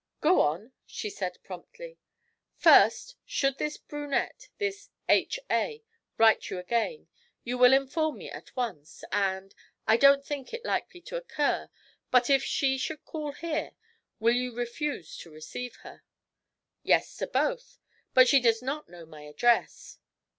[0.19, 1.99] 'Go on,' she said promptly.
[2.55, 5.39] 'First, should this brunette, this "H.
[5.51, 5.83] A.,"
[6.17, 7.07] write you again,
[7.45, 9.53] will you inform me at once, and
[9.85, 11.69] I don't think it likely to occur,
[12.09, 13.73] but if she should call here,
[14.19, 16.03] will you refuse to receive her?'
[16.81, 17.77] 'Yes to both.
[18.15, 19.99] But she does not know my address.'